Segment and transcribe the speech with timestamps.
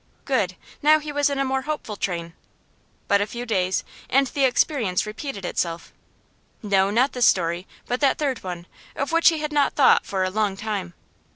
[0.25, 2.33] Good; now he was in more hopeful train.
[3.07, 5.93] But a few days, and the experience repeated itself.
[6.63, 10.23] No, not this story, but that third one, of which he had not thought for
[10.23, 10.95] a long time.